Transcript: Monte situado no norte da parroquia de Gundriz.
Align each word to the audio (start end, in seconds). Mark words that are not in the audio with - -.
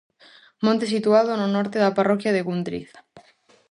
Monte 0.65 0.85
situado 0.93 1.31
no 1.35 1.47
norte 1.55 1.77
da 1.83 1.95
parroquia 1.97 2.35
de 2.35 2.43
Gundriz. 2.47 2.89